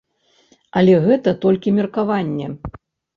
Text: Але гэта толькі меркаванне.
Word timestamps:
Але 0.79 0.95
гэта 1.03 1.33
толькі 1.43 1.73
меркаванне. 1.81 2.47